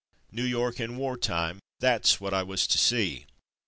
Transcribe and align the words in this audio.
New 0.31 0.41
York 0.45 0.79
in 0.79 0.97
war 0.97 1.15
time, 1.15 1.59
that's 1.79 2.19
what 2.19 2.33
I 2.33 2.41
was 2.41 2.65
to 2.65 2.79
see. 2.79 3.27